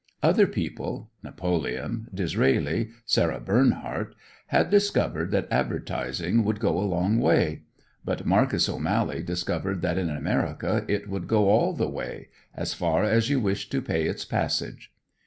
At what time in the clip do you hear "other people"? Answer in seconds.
0.23-1.11